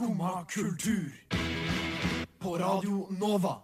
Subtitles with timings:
[0.00, 1.12] Skumma kultur.
[2.38, 3.56] På Radio Nova.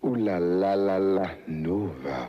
[0.00, 2.26] O-la-la-la-la Nova.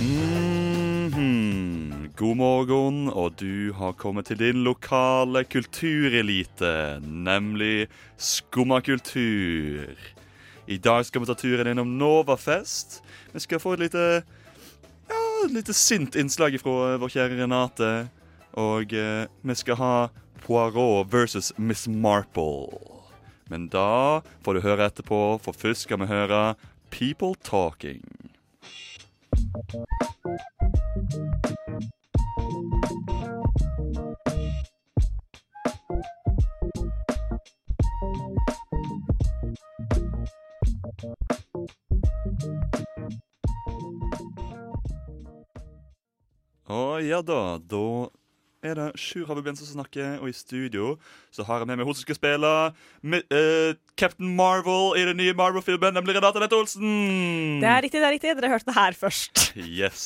[0.00, 2.08] Mhm.
[2.16, 7.86] God morgen, og du har kommet til din lokale kulturelite, nemlig
[8.16, 9.94] Skumma kultur.
[10.66, 13.02] I dag skal vi ta turen innom Novafest.
[13.32, 14.22] Vi skal få et lite
[15.08, 18.08] ja, et lite sint innslag fra vår kjære Renate.
[18.52, 20.08] Og eh, vi skal ha
[20.44, 22.68] Poirot versus Miss Marple.
[23.48, 26.54] Men da får du høre etterpå, for først skal vi høre
[26.92, 28.04] People Talking.
[46.68, 47.86] Å ja da, da
[48.64, 50.94] er det Sjur Havebjørn som snakker, og i studio
[51.34, 52.52] så har jeg med meg hun som skal spille
[53.02, 57.60] med, uh, Captain Marvel i den nye Marvel-filmen, nemlig Renate Nette Olsen.
[57.62, 58.36] Det er riktig, det er riktig.
[58.38, 59.52] Dere hørte det her først.
[59.56, 60.04] Yes.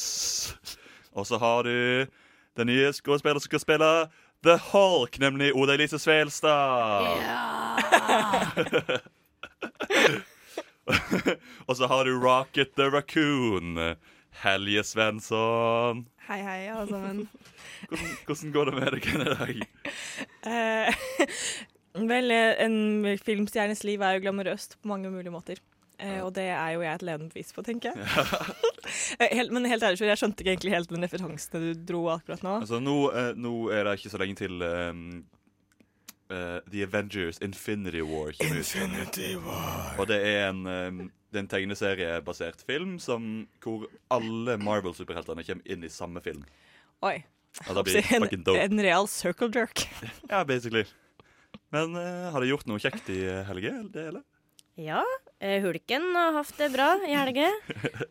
[1.14, 2.06] Og så har du
[2.58, 3.90] den nye skuespilleren som skal spille
[4.46, 7.06] The Hulk, nemlig Oda Elise Svelstad.
[7.22, 7.74] Ja.
[11.68, 13.78] og så har du Rocket the Raccoon.
[14.38, 16.04] Helje Svensson.
[16.28, 17.24] Hei, hei, alle sammen.
[17.88, 19.60] Hvordan, hvordan går det med deg i dag?
[20.46, 20.90] Uh,
[22.12, 22.76] vel, en
[23.24, 25.62] filmstjernes liv er jo glamorøst på mange mulige måter.
[25.98, 28.06] Uh, og det er jo jeg et levende bevis på, tenker jeg.
[29.20, 32.40] Eh, helt, men helt ærlig, jeg skjønte ikke egentlig helt den referansen du dro akkurat
[32.46, 32.54] nå.
[32.62, 35.02] Altså, nå, uh, nå er det ikke så lenge til um,
[36.30, 39.98] uh, The Avengers Infinity War kommer ut.
[39.98, 43.84] Og det er en, ehm, det er en tegneseriebasert film som, hvor
[44.14, 46.46] alle Marvel-superheltene kommer inn i samme film.
[47.04, 47.18] Oi.
[47.66, 48.64] Og det blir en, fucking dope.
[48.64, 49.84] en real circle jerk.
[50.32, 50.86] Ja, basically.
[51.74, 53.72] Men uh, har du gjort noe kjekt i eh, helge?
[53.92, 54.24] Det, eller?
[54.78, 55.02] Ja,
[55.42, 57.48] eh, Hulken har hatt det bra i helga.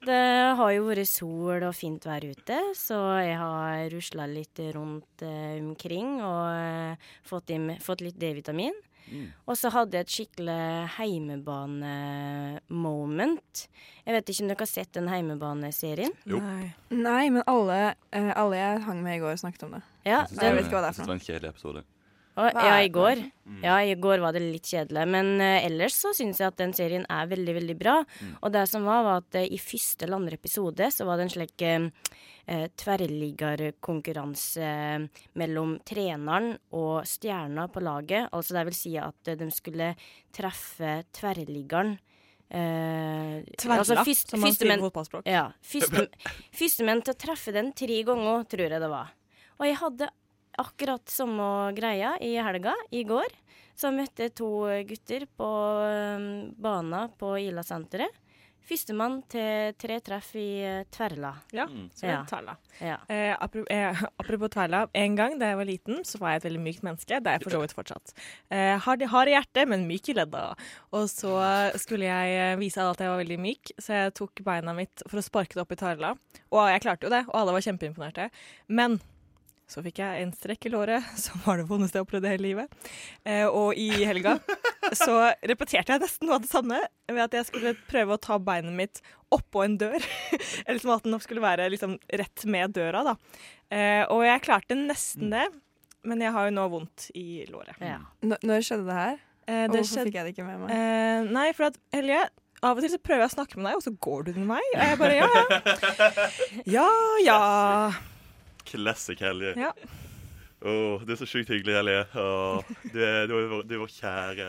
[0.03, 0.23] Det
[0.59, 5.55] har jo vært sol og fint vær ute, så jeg har rusla litt rundt uh,
[5.61, 8.75] omkring og uh, fått, inn, fått litt D-vitamin.
[9.11, 9.27] Mm.
[9.47, 13.67] Og så hadde jeg et skikkelig heimebane-moment.
[14.05, 16.13] Jeg vet ikke om dere har sett den heimebaneserien?
[16.27, 16.37] Jo.
[16.43, 16.65] Nei.
[16.93, 17.79] Nei, men alle,
[18.11, 19.83] eh, alle jeg hang med i går, snakket om det.
[20.05, 21.07] Ja, Jeg synes jeg vet ikke hva det er for noe.
[21.07, 21.79] det var en kjedelig episode.
[22.37, 23.17] Og, ja, i går.
[23.47, 23.61] Mm.
[23.65, 26.73] Ja, i går var det litt kjedelig, men uh, ellers så syns jeg at den
[26.77, 27.95] serien er veldig, veldig bra.
[28.05, 28.33] Mm.
[28.41, 31.25] Og det som var, var at uh, i første eller andre episode så var det
[31.25, 31.87] en slik uh,
[32.47, 34.69] eh, tverrliggerkonkurranse
[35.41, 38.29] mellom treneren og stjerna på laget.
[38.31, 39.95] Altså det vil si at de skulle
[40.35, 41.97] treffe tverrliggeren.
[42.47, 45.25] Uh, Tverla, altså fyrst, som man sier på fotballspråk.
[45.27, 45.49] ja.
[45.59, 46.05] Første,
[46.55, 49.11] førstemenn til å treffe den tre ganger, tror jeg det var.
[49.57, 50.07] Og jeg hadde
[50.57, 53.29] akkurat samme greia i helga, i går.
[53.77, 54.51] Så møtte jeg to
[54.89, 55.47] gutter på
[56.17, 58.23] um, bana på Ila-senteret.
[58.67, 61.29] Førstemann til tre treff i eh, Tverla.
[61.55, 61.85] Ja, Mm.
[61.95, 62.17] så Ja.
[62.27, 62.57] Tverla.
[62.83, 62.97] Ja.
[63.07, 64.81] Eh, apropos, eh, apropos Tverla.
[64.93, 67.21] En gang da jeg var liten, så var jeg et veldig mykt menneske.
[67.23, 68.11] Det er jeg for så vidt fortsatt.
[68.51, 70.43] Eh, hard, hard i hjertet, men myk i ledda.
[70.91, 71.31] Og så
[71.79, 75.01] skulle jeg eh, vise alle at jeg var veldig myk, så jeg tok beina mitt
[75.07, 76.11] for å sparke det opp i Tverla.
[76.51, 78.27] Og jeg klarte jo det, og alle var kjempeimponerte.
[78.67, 78.99] Men
[79.67, 82.47] så fikk jeg en strekk i låret, som var det vondeste jeg opplevde i hele
[82.47, 82.89] livet.
[83.27, 84.37] Eh, og i helga
[84.95, 86.77] så repeterte jeg nesten noe av det samme
[87.11, 89.01] ved at jeg skulle prøve å ta beinet mitt
[89.35, 89.99] oppå en dør.
[90.65, 93.17] Eller som at den skulle være liksom rett med døra, da.
[93.67, 95.45] Eh, og jeg klarte nesten det,
[96.07, 97.75] men jeg har jo nå vondt i låret.
[97.83, 97.99] ja.
[98.23, 99.17] Når skjedde det her?
[99.47, 100.71] Eh, Og hvorfor fikk jeg det ikke med meg?
[100.75, 102.21] eh, Nei, for at Helje
[102.63, 104.47] av og til så prøver jeg å snakke med deg, og så går du med
[104.55, 104.69] meg.
[104.71, 106.07] Og jeg bare ja, ja.
[106.77, 106.87] Ja
[107.27, 107.41] ja.
[108.67, 109.53] Classic Helje.
[109.59, 109.71] Ja.
[110.67, 111.99] Åh, du er så sjukt hyggelig, Helje.
[112.17, 112.59] Åh,
[112.93, 114.47] du, er, du, er, vår- du er vår kjære.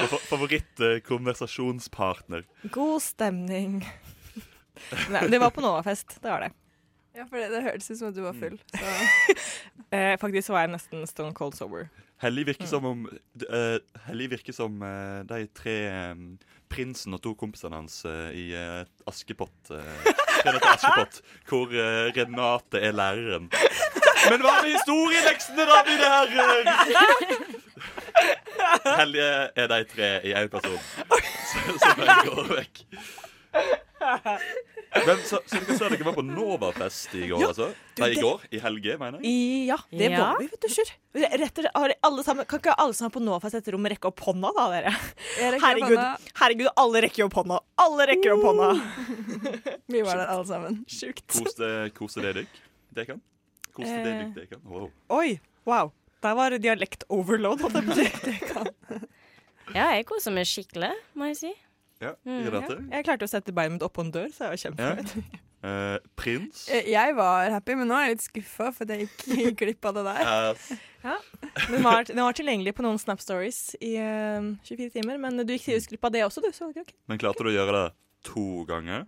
[0.00, 2.42] Vår favorittkonversasjonspartner.
[2.72, 3.72] God stemning.
[5.12, 6.52] Nei, det var på Novafest, det var det.
[7.12, 8.56] Ja, for det, det hørtes ut som at du var full.
[8.72, 8.86] Så.
[9.92, 11.84] Eh, faktisk var jeg nesten stone cold sober.
[12.22, 13.02] Hellig virker som om
[13.44, 15.74] eh, Hellig virker som uh, de tre
[16.14, 16.38] um,
[16.72, 18.88] prinsen og to kompisene hans uh, i eh,
[20.46, 20.62] Askepott.
[20.62, 21.14] til Askepott,
[21.48, 23.50] hvor uh, Renate er læreren.
[24.30, 26.62] Men hva med historieleksene, da, mine herrer?
[29.00, 30.82] Helge er de tre i én person,
[31.82, 32.76] som bare går vekk.
[34.92, 37.68] Men så, så dere sa dere var på Novafest i går, Ja, altså?
[37.98, 38.42] Nei, i går?
[38.52, 39.30] I helge, mener jeg?
[39.30, 40.18] I, ja, det Ja.
[40.20, 40.90] var vi, vet du, Sjur.
[41.16, 44.20] Rett og slett, alle sammen, kan ikke alle sammen på Novafest etter rom rekke opp
[44.26, 44.92] hånda, da, dere?
[45.64, 45.96] Herregud,
[46.42, 47.60] herregud, alle rekker opp hånda.
[47.86, 48.68] Alle rekker opp hånda.
[49.96, 50.78] Vi var der alle sammen.
[50.92, 51.24] Sjukt.
[51.38, 52.46] Koste, koste det dere?
[52.92, 53.24] Det kan?
[53.72, 54.60] Koste det dere, det kan?
[54.68, 54.90] Wow.
[55.16, 55.92] Oi, wow.
[56.22, 57.64] Der var dialekt overload.
[57.64, 59.08] holdt jeg på å si.
[59.72, 61.50] Ja, jeg koser meg skikkelig, må jeg si.
[62.02, 62.60] Ja, Mm, ja.
[62.98, 64.62] Jeg klarte å sette beinet mitt oppå en dør, så jeg var Ja.
[64.66, 65.40] kjempefornøyd.
[65.62, 66.64] Eh, prins.
[66.74, 69.84] Eh, Jeg var happy, men nå er jeg litt skuffa for at jeg gikk glipp
[69.86, 70.22] av det der.
[70.50, 70.72] Yes.
[71.70, 75.52] Den var, den var tilgjengelig på noen Snap Stories i uh, 24 timer, men du
[75.54, 76.50] gikk seriøst glipp av det også, du.
[76.54, 76.92] Så ok.
[77.10, 77.86] Men klarte du å gjøre det
[78.26, 79.06] to ganger?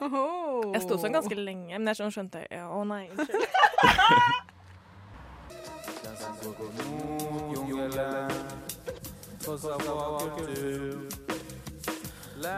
[0.00, 0.70] Oh.
[0.72, 3.48] Jeg sto sånn ganske lenge, men jeg sånn skjønte ja, Å nei, unnskyld.
[12.44, 12.50] Og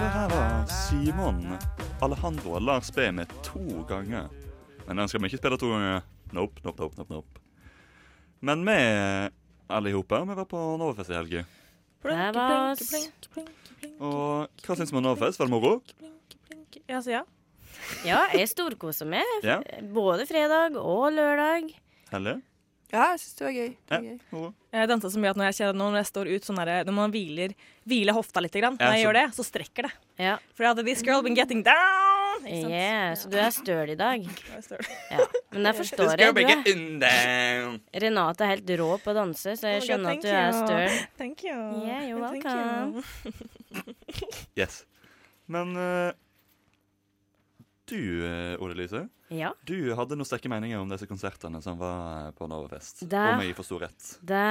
[0.00, 1.58] det her var Simon
[2.02, 4.28] Alejandro og Lars B med to ganger.
[4.86, 6.00] Men den skal vi ikke spille to ganger.
[6.32, 7.28] Nope, nope, nope, nope, nope.
[8.40, 8.78] Men vi
[9.68, 11.44] alle i vi var på Novafest i helga.
[13.98, 15.38] Og hva syns vi om Novafest?
[15.38, 15.82] Var det moro?
[16.88, 17.22] Ja, så ja.
[18.06, 19.24] Ja, jeg storkoser meg.
[19.46, 19.60] Ja?
[19.94, 21.70] Både fredag og lørdag.
[22.12, 22.42] Heller?
[22.94, 23.70] Ja, jeg syns det var gøy.
[23.74, 24.50] Det Ja, var gøy.
[24.74, 26.94] Jeg danser så mye at når jeg, kjenner, når jeg står ut sånn der, Når
[26.94, 27.54] man hviler,
[27.90, 29.92] hviler hofta litt, grann, når jeg ja, gjør det, så strekker det.
[30.22, 30.36] Ja.
[30.54, 32.44] For hadde this girl been getting down.
[32.44, 34.24] Yeah, så du er støl i dag.
[35.14, 35.26] Ja.
[35.54, 36.30] Men jeg forstår det.
[36.34, 37.78] Du er.
[38.02, 40.96] Renate er helt rå på å danse, så jeg skjønner at du er støl.
[41.18, 41.54] Thank you.
[41.86, 43.02] Yeah, you're welcome.
[44.58, 44.84] Yes.
[45.50, 46.12] Men eh,
[47.90, 49.04] du, uh, Ole Lise,
[49.34, 53.04] Ja, du hadde noen sterke meninger om disse konsertene som var på Novafest.
[53.08, 54.10] Om jeg forsto rett.
[54.20, 54.44] det,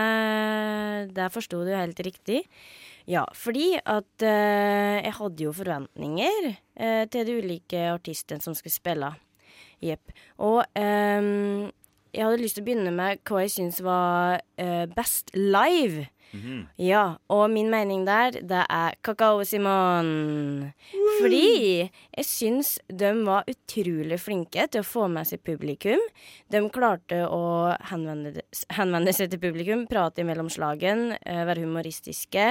[1.15, 2.43] der forsto du helt riktig.
[3.09, 8.75] Ja, fordi at uh, jeg hadde jo forventninger uh, til de ulike artistene som skulle
[8.75, 9.11] spille.
[9.83, 10.13] Jepp.
[10.39, 11.71] Og um,
[12.13, 16.07] jeg hadde lyst til å begynne med hva jeg syns var uh, best live.
[16.33, 16.67] Mhm.
[16.81, 20.73] Ja, og min mening der, det er Kakao Simon.
[21.19, 26.01] Fordi jeg syns de var utrolig flinke til å få med seg publikum.
[26.49, 28.41] De klarte å henvende,
[28.73, 32.47] henvende seg til publikum, prate imellom slagen, eh, være humoristiske.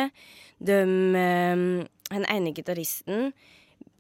[0.62, 3.32] De eh, Den ene gitaristen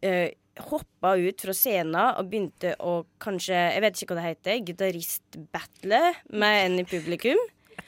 [0.02, 0.34] eh,
[0.68, 4.60] hoppa ut fra scenen og begynte å kanskje Jeg vet ikke hva det heter.
[4.68, 7.40] Gitaristbattle med en i publikum.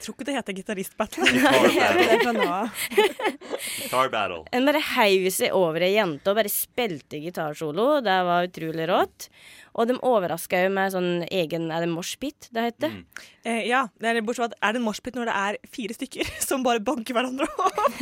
[0.05, 1.25] Tror ikke det heter gitaristbattle.
[1.33, 2.17] Guitar battle.
[2.21, 2.81] fra nå av.
[2.95, 4.43] Guitar battle.
[4.53, 7.87] En bare heiv seg over ei jente og bare spilte gitarsolo.
[8.05, 9.29] Det var utrolig rått.
[9.75, 12.93] Og de overraska jo med sånn egen Er det moshpit det heter?
[12.93, 13.25] Mm.
[13.49, 16.31] Eh, ja, det er bortsett fra at er det moshpit når det er fire stykker
[16.47, 17.99] som bare banker hverandre opp?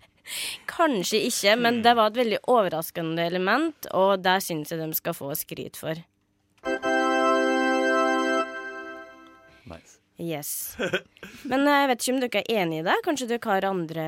[0.70, 5.16] Kanskje ikke, men det var et veldig overraskende element, og det syns jeg de skal
[5.16, 5.98] få skryt for.
[9.66, 9.99] Nice.
[10.20, 10.76] Yes.
[11.50, 12.96] Men eh, jeg vet ikke om dere er enig i det?
[13.06, 14.04] Kanskje dere har andre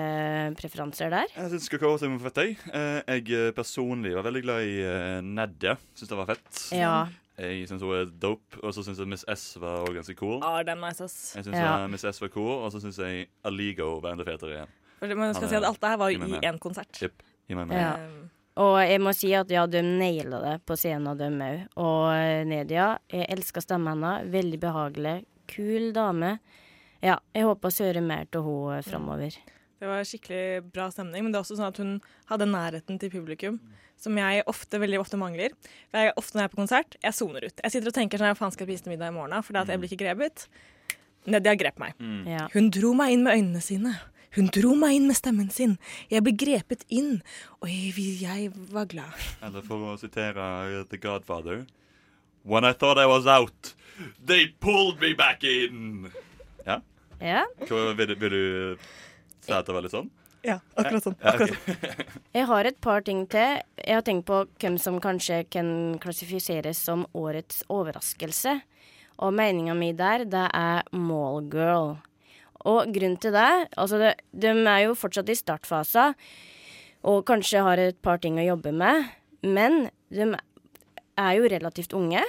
[0.59, 1.33] preferanser der?
[1.33, 2.59] Jeg syns Kakao var fett, jeg.
[2.73, 4.77] Eh, Jeg eh, personlig var veldig glad i
[5.25, 5.79] Nedja.
[5.97, 6.63] Syns det var fett.
[6.77, 6.95] Ja.
[7.41, 10.39] Jeg syns hun er dope, og så syns jeg Miss S var også ganske cool.
[10.45, 11.17] Ah, den er nice, ass.
[11.39, 11.87] Jeg syns Ja.
[11.89, 14.77] Miss S var cool, og så syns jeg Aligo var enda fetere igjen.
[15.03, 17.01] Men man skal si at alt det her var i én konsert.
[17.03, 17.25] Yep.
[17.49, 17.81] Gi meg med.
[17.81, 17.97] Ja.
[17.97, 18.29] Um,
[18.63, 21.63] Og jeg må si at ja, de naila det på scenen, de òg.
[21.81, 24.29] Og Nedia, jeg elsker stemmen hennes.
[24.31, 25.15] Veldig behagelig.
[25.53, 26.37] Kul dame.
[27.03, 29.39] Ja, jeg håper å høre mer til henne framover.
[29.83, 31.97] Det var skikkelig bra stemning, men det er også sånn at hun
[32.29, 33.57] hadde nærheten til publikum,
[33.99, 35.57] som jeg ofte, veldig ofte mangler.
[35.91, 37.65] For jeg, ofte når jeg er på konsert, jeg soner ut.
[37.65, 39.75] Jeg sitter og tenker sånn, hva faen skal jeg spise til middag i morgen, at
[39.75, 40.47] jeg blir ikke grepet.
[41.27, 41.99] Nedia grep meg.
[41.99, 42.23] Mm.
[42.31, 42.47] Ja.
[42.55, 43.97] Hun dro meg inn med øynene sine.
[44.39, 45.77] Hun dro meg inn med stemmen sin.
[46.15, 47.19] Jeg ble grepet inn,
[47.59, 49.27] og jeg, jeg var glad.
[49.45, 51.67] Eller for å sitere The Godfather
[52.43, 53.75] When I thought I was out,
[54.25, 56.11] they pulled me back in.
[56.67, 56.81] Ja?
[57.21, 57.45] ja.
[57.69, 58.77] Hva, vil, du- vil du
[59.43, 60.11] si at det var litt sånn?
[60.43, 61.17] Ja, akkurat sånn.
[61.23, 62.15] Akkurat sånn.
[62.37, 63.61] Jeg har et par ting til.
[63.79, 65.69] Jeg har tenkt på hvem som kanskje kan
[66.03, 68.57] klassifiseres som årets overraskelse.
[69.23, 71.95] Og meninga mi der, det er Mallgirl.
[72.67, 76.13] Og grunnen til det Altså, det, de er jo fortsatt i startfasa
[77.03, 79.09] og kanskje har et par ting å jobbe med,
[79.43, 80.29] men de
[81.19, 82.23] er jo relativt unge.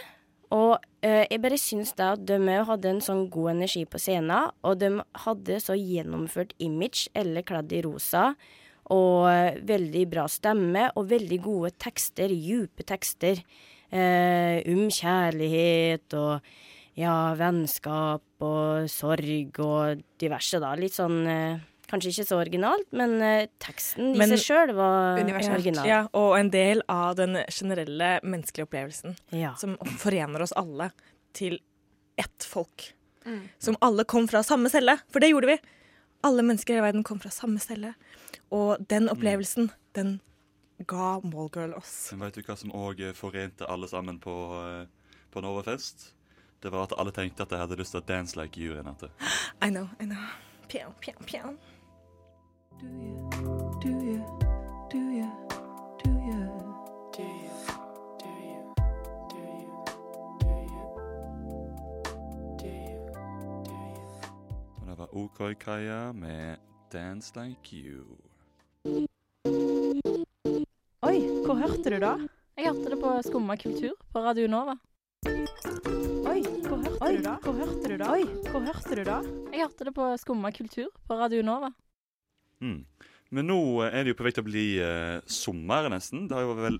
[0.53, 4.51] Og eh, jeg bare syns da at de hadde en sånn god energi på scenen,
[4.61, 4.91] og de
[5.25, 8.33] hadde så gjennomført image, eller kledd i rosa,
[8.93, 13.41] og eh, veldig bra stemme, og veldig gode tekster, djupe tekster,
[13.89, 16.53] eh, om kjærlighet og
[16.99, 20.75] ja, vennskap og sorg og diverse, da.
[20.77, 25.19] Litt sånn eh, Kanskje ikke så originalt, men eh, teksten i Men- seg sjøl var
[25.21, 25.59] Universelt.
[25.59, 25.85] original.
[25.87, 29.53] Ja, og en del av den generelle menneskelige opplevelsen Ja.
[29.61, 30.89] som forener oss alle
[31.37, 31.59] til
[32.17, 32.93] ett folk.
[33.25, 33.43] Mm.
[33.59, 35.59] Som alle kom fra samme celle, for det gjorde vi.
[36.23, 37.93] Alle mennesker i verden kom fra samme celle.
[38.51, 40.19] Og den opplevelsen, den
[40.87, 42.09] ga Mallgirl oss.
[42.11, 44.33] Men vet du hva som òg forente alle sammen på,
[44.81, 44.85] eh,
[45.31, 46.11] på Novafest?
[46.61, 49.09] Det var at alle tenkte at de hadde lyst til å dance like you, Renate.
[49.61, 50.17] I know, I know.
[50.69, 51.57] Pjau, pjau, pjau.
[64.81, 66.57] Og det var OK-Kaja med
[66.91, 68.17] 'Dance Like You'.
[71.03, 72.17] Oi, hvor hørte du da?
[72.57, 74.75] Jeg hørte det på Skumma kultur på Radio Nova.
[75.25, 77.37] Oi, hvor hørte du da?
[77.43, 78.11] Hvor hørte du da?
[78.11, 79.17] Oi, hvor hørte du da?
[79.51, 81.69] Jeg hørte det på Skumma kultur på Radio Nova.
[82.61, 82.81] Mm.
[83.33, 86.27] Men nå er det jo på vei til å bli uh, sommer, nesten.
[86.29, 86.77] Det har jo vel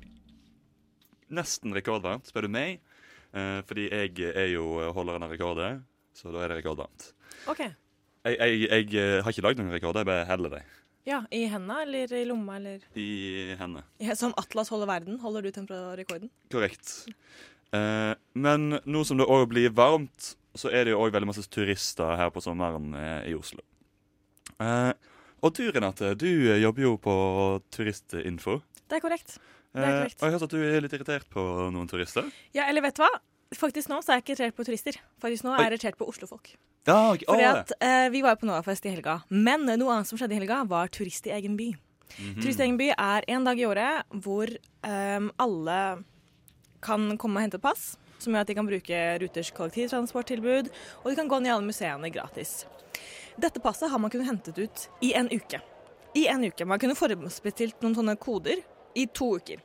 [1.33, 2.83] nesten rekordvarmt, spør du meg.
[3.33, 5.79] Uh, fordi jeg er jo holderen av rekorder,
[6.13, 7.09] så da er det rekordvarmt.
[7.49, 7.63] OK.
[8.23, 10.67] Jeg, jeg, jeg eh, har ikke lagd noen rekorder, jeg bare heller dem
[11.03, 13.07] Ja, I henda eller i lomma eller i
[13.59, 13.83] hendene.
[13.99, 16.31] ja, Som Atlas holder verden, holder du temperaturrekorden?
[16.53, 16.93] Korrekt.
[17.75, 21.43] Eh, men nå som det òg blir varmt, så er det jo òg veldig masse
[21.51, 23.65] turister her på sommeren eh, i Oslo.
[24.63, 24.93] Eh,
[25.43, 27.15] og du, Renate, du eh, jobber jo på
[27.73, 28.61] Turistinfo.
[28.87, 29.37] Det er korrekt.
[29.37, 32.27] er Eh, og jeg har hørt at du er litt irritert på noen turister.
[32.53, 33.09] Ja, eller vet du hva?
[33.57, 34.99] Faktisk nå så er jeg ikke irritert på turister.
[35.21, 36.53] Faktisk nå er jeg irritert på oslofolk.
[36.85, 37.25] Ja, okay.
[37.29, 40.35] Fordi at eh, Vi var jo på Novafest i helga, men noe annet som skjedde
[40.35, 41.71] i helga, var turist i egen by.
[42.13, 42.39] Mhm.
[42.41, 44.51] Turist i egen by er en dag i året hvor
[44.85, 45.79] um, alle
[46.83, 50.69] kan komme og hente pass, som gjør at de kan bruke Ruters kollektivtransporttilbud,
[51.01, 52.65] og de kan gå ned i alle museene gratis.
[53.41, 55.61] Dette passet har man kunnet hentet ut i en uke.
[56.13, 56.65] I en uke.
[56.69, 58.61] Man kunne forhåndsbestilt noen sånne koder
[58.97, 59.61] i to uker.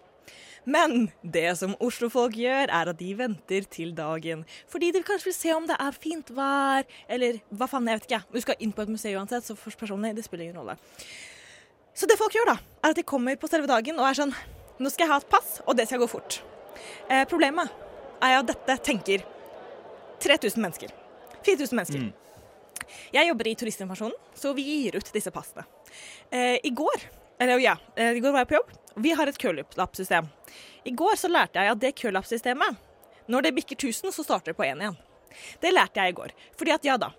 [0.69, 4.45] Men det som oslofolk gjør, er at de venter til dagen.
[4.69, 8.09] Fordi de kanskje vil se om det er fint vær, eller hva faen, jeg vet
[8.11, 8.21] ikke.
[8.35, 10.77] Du skal inn på et museum uansett, så for personlig, det spiller ingen rolle.
[11.97, 14.37] Så det folk gjør, da, er at de kommer på selve dagen og er sånn
[14.79, 16.37] Nå skal jeg ha et pass, og det skal gå fort.
[17.11, 17.67] Eh, problemet
[18.23, 19.25] er at dette tenker
[20.23, 20.93] 3000 mennesker.
[21.43, 22.05] 4000 mennesker.
[23.15, 25.65] Jeg jobber i turistinformasjonen, så vi gir ut disse passene.
[26.31, 28.73] Eh, I går eller ja, eh, i går var jeg på jobb.
[28.95, 30.27] Vi har et kølappsystem.
[30.85, 32.81] I går så lærte jeg at det kølappsystemet,
[33.29, 34.99] når det bikker 1000, så starter det på 1 igjen.
[35.63, 36.35] Det lærte jeg i går.
[36.59, 37.13] Fordi at ja da,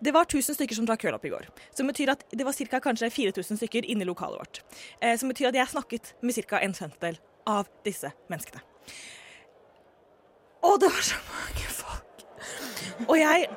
[0.00, 1.48] det var 1000 stykker som drakk kølapp i går.
[1.76, 2.80] Som betyr at det var ca.
[2.80, 4.62] kanskje 4000 stykker inne i lokalet vårt.
[5.00, 6.60] Eh, som betyr at jeg snakket med ca.
[6.60, 8.62] en femtedel av disse menneskene.
[10.64, 12.26] Og det var så mange folk.
[13.08, 13.48] Og jeg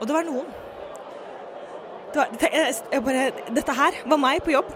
[0.00, 0.48] Og det var noen.
[2.10, 4.72] Det var, jeg, jeg bare, dette her var meg på jobb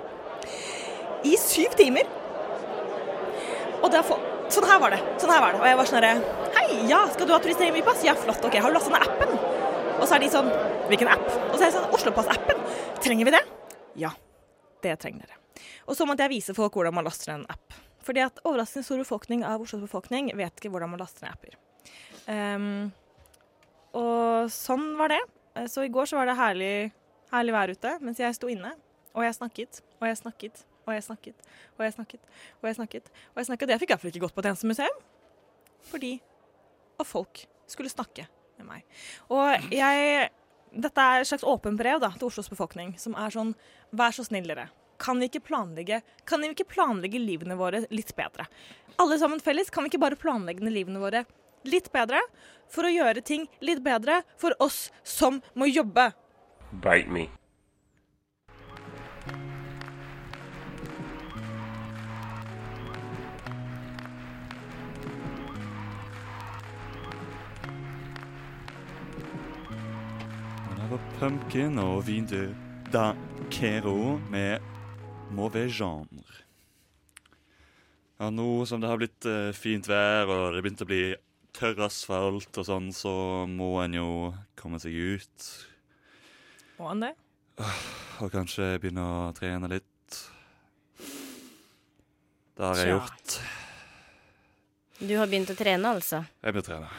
[1.24, 2.06] i syv timer.
[3.80, 4.18] Og det få,
[4.52, 5.00] sånn her var det.
[5.20, 5.62] Sånn her var det.
[5.62, 8.04] Og jeg var sånn herre Hei, ja, skal du ha turistpass?
[8.06, 8.44] Ja, flott.
[8.46, 9.34] OK, har du lastet ned appen?
[9.98, 10.50] Og så er de sånn
[10.90, 11.24] Hvilken app?
[11.48, 12.60] Og så er jeg sånn Oslopass-appen.
[13.00, 13.40] Trenger vi det?
[14.00, 14.10] Ja,
[14.84, 15.40] det trenger dere.
[15.88, 17.76] Og så måtte jeg vise folk hvordan man laster en app.
[18.04, 21.56] Fordi at overraskende stor befolkning av Oslos befolkning vet ikke hvordan man laster ned apper.
[22.28, 22.92] Ehm,
[23.94, 25.22] og sånn var det.
[25.54, 26.92] Eh, Så i går så var det herlig,
[27.32, 28.74] herlig vær ute mens jeg sto inne.
[29.14, 31.34] Og jeg snakket, og jeg snakket, og jeg snakket,
[31.78, 32.22] og jeg snakket.
[32.60, 33.70] Og jeg snakket, og jeg snakket.
[33.70, 35.02] Jeg fikk iallfall ikke gått på et eneste museum.
[35.86, 36.16] Fordi
[36.98, 38.26] og folk skulle snakke
[38.58, 38.82] med meg.
[39.32, 40.30] Og jeg
[40.74, 43.52] Dette er et slags åpent brev da, til Oslos befolkning, som er sånn
[43.94, 44.68] Vær så snill, dere.
[44.98, 45.28] Kan vi
[46.26, 48.46] Kan vi ikke planlegge livene våre litt bedre?
[48.98, 51.24] Alle sammen felles, kan vi ikke bare planlegge livene våre
[51.68, 52.20] litt bedre?
[52.72, 56.10] For å gjøre ting litt bedre for oss som må jobbe.
[56.72, 57.28] Bite me.
[70.74, 72.54] Det var Pumpkin og Vindu
[72.92, 73.12] da
[73.50, 74.60] Kero med
[75.30, 76.44] Mauvais genre.
[78.18, 81.02] Ja, nå som det har blitt eh, fint vær og det begynte å bli
[81.54, 83.12] tørr asfalt og sånn, så
[83.50, 84.08] må en jo
[84.58, 85.48] komme seg ut
[86.80, 87.12] Må han det?
[88.18, 90.16] og kanskje begynne å trene litt.
[92.58, 92.96] Det har jeg Tja.
[92.96, 93.36] gjort.
[95.04, 96.24] Du har begynt å trene, altså?
[96.42, 96.90] Jeg begynte å trene.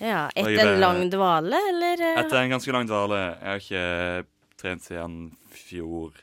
[0.00, 2.02] Ja, Etter en lang dvale, eller?
[2.22, 3.18] Etter en ganske lang dvale.
[3.36, 5.18] Jeg har ikke trent siden
[5.54, 6.14] fjor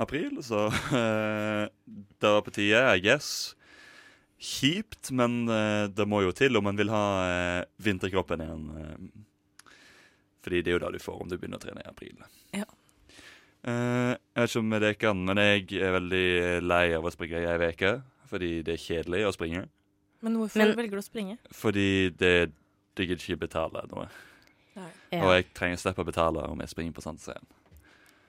[0.00, 1.66] april, så eh,
[2.22, 3.54] det var på tide, I guess.
[4.44, 8.64] Kjipt, men eh, det må jo til om man vil ha eh, vinterkroppen igjen.
[8.76, 9.70] eh,
[10.44, 12.18] fordi det er jo det du får om du begynner å trene i april.
[12.52, 12.66] Ja.
[13.64, 16.26] Eh, jeg vet ikke om det kan, men jeg er veldig
[16.66, 17.94] lei av å springe i ei uke.
[18.28, 19.62] Fordi det er kjedelig å springe.
[20.24, 21.38] Men hvorfor Men- velger du å springe?
[21.52, 22.52] Fordi det
[22.96, 24.08] digger ikke betale noe.
[24.76, 25.22] ja.
[25.22, 27.46] Og jeg trenger å slippe å betale om jeg springer på Sandscenen.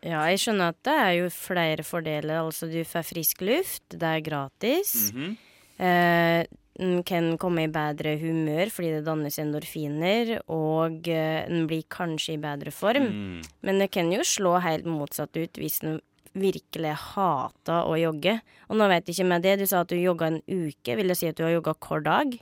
[0.03, 2.45] Ja, jeg skjønner at det er jo flere fordeler.
[2.45, 5.11] Altså, du får frisk luft, det er gratis.
[5.11, 11.67] Mm Eh, en kan komme i bedre humør fordi det dannes endorfiner, og eh, en
[11.69, 13.07] blir kanskje i bedre form.
[13.11, 13.45] Mm.
[13.67, 16.01] Men det kan jo slå helt motsatt ut hvis en
[16.35, 18.37] virkelig hater å jogge.
[18.67, 20.97] Og nå vet jeg ikke med det, du sa at du jogga en uke.
[20.99, 22.35] Vil det si at du har jogga hver dag?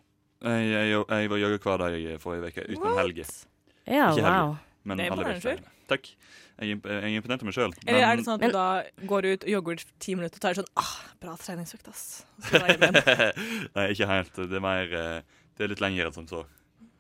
[0.44, 3.30] Jeg, jeg, jeg var jogger hver dag forrige uke, utenom helger.
[3.86, 4.32] Ja, Ikke helger.
[4.34, 4.56] wow.
[4.84, 5.72] Men alle vekkene.
[5.92, 6.10] Takk.
[6.64, 7.74] Jeg, jeg er imponert over meg sjøl.
[7.86, 10.42] Eller er det sånn at Men- du da går ut og jogger ti minutter og
[10.48, 10.94] tar sånn ah,
[11.24, 12.26] Bra treningsøkt, ass.
[13.76, 14.36] Nei, ikke helt.
[14.36, 16.44] Det er mer eh, Det er litt lenger enn som så.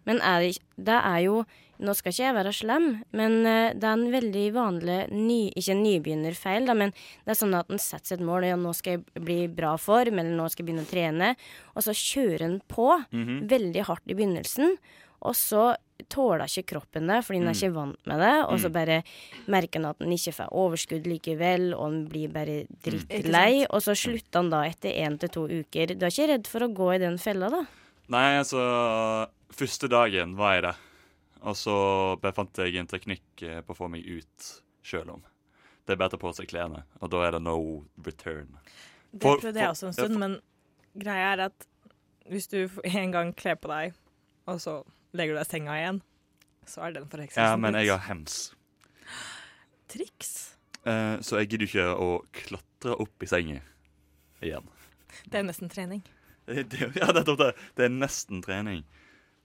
[0.07, 1.43] Men er det, det er jo
[1.83, 2.83] Nå skal ikke jeg være slem,
[3.17, 7.39] men eh, det er en veldig vanlig ny, Ikke en nybegynnerfeil, da, men det er
[7.39, 8.45] sånn at en setter seg et mål.
[8.47, 11.31] Ja, nå skal jeg bli bra form, eller nå skal jeg begynne å trene.
[11.73, 13.41] Og så kjører en på Mhm.
[13.51, 14.77] veldig hardt i begynnelsen.
[15.25, 15.73] Og så
[16.09, 17.61] tåler ikke kroppen det, fordi den er Mm.
[17.61, 18.45] ikke vant med det.
[18.49, 18.73] Og så Mm.
[18.73, 19.03] bare
[19.47, 22.77] merker han at han ikke får overskudd likevel, og han blir bare Mm.
[22.83, 23.65] drittlei.
[23.69, 25.87] Og så slutter han da etter én til to uker.
[25.97, 27.65] Du er ikke redd for å gå i den fella, da?
[28.09, 30.75] Nei, altså Første dagen var jeg det.
[31.43, 35.21] Og så befant jeg en teknikk eh, på å få meg ut sjøl om.
[35.85, 38.47] Det er bare å ta på seg klærne, og da er det no return.
[39.13, 40.41] Det prøvde jeg også en ja, stund, for- men
[40.97, 41.67] greia er at
[42.31, 43.93] hvis du en gang kler på deg,
[44.47, 46.01] og så legger du deg i senga igjen,
[46.69, 48.37] så er den forhekselsen Ja, men jeg har hems.
[49.93, 50.33] Triks.
[50.85, 53.59] Eh, så jeg gidder ikke å klatre opp i senga
[54.43, 54.67] igjen.
[55.29, 56.03] Det er nesten trening.
[56.43, 57.23] Det, det, ja, det.
[57.77, 58.81] Det er nesten trening.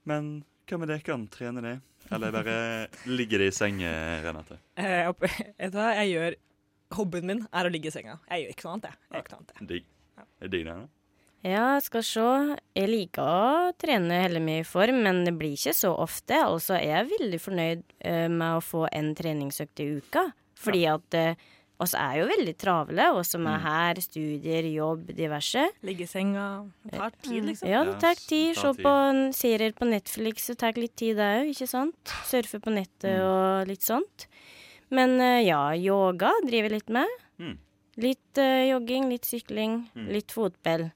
[0.03, 1.77] Men hva med dere kan trene det?
[2.11, 2.55] Eller bare
[3.17, 3.91] ligge det i senga,
[4.25, 4.57] Renate?
[4.75, 5.23] Eh, opp-
[5.61, 6.35] vet du hva jeg gjør?
[6.97, 8.17] Hobbyen min er å ligge i senga.
[8.27, 8.99] Jeg gjør ikke noe annet, jeg.
[8.99, 9.13] jeg.
[9.13, 9.69] Gjør ikke noe annet, jeg.
[9.71, 9.87] Digg.
[10.43, 10.75] Er digg, det?
[11.45, 12.23] Ja, skal se.
[12.75, 16.35] Jeg liker å trene heller mye i form, men det blir ikke så ofte.
[16.35, 20.25] Altså, jeg er veldig fornøyd eh, med å få en treningsøkt i uka.
[20.59, 21.35] Fordi at eh,
[21.79, 23.63] oss er jo veldig travle, oss som er Mm.
[23.63, 25.63] her, studier, jobb, diverse.
[25.87, 26.65] Ligge i senga.
[26.83, 27.69] Det tar tid, liksom.
[27.71, 28.55] Ja, det tar tid.
[28.59, 28.93] Se på
[29.33, 32.15] serier på Netflix, det tar litt tid det òg, ikke sant?
[32.27, 33.23] Surfe på nettet Mm.
[33.23, 34.27] og litt sånt.
[34.91, 37.07] Men eh, ja, yoga driver litt med.
[37.39, 37.57] Mm.
[37.95, 40.11] Litt eh, jogging, litt sykling, Mm.
[40.11, 40.91] litt fotball.